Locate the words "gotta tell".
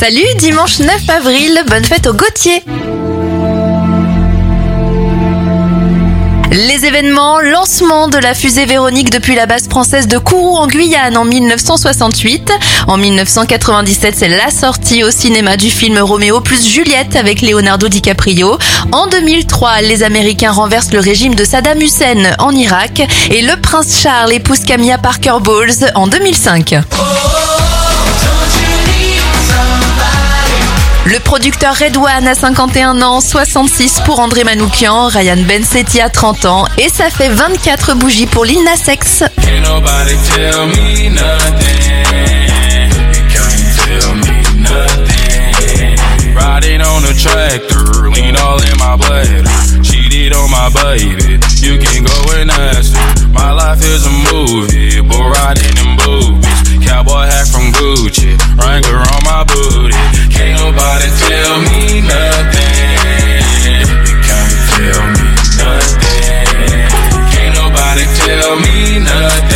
61.00-61.60, 64.28-65.04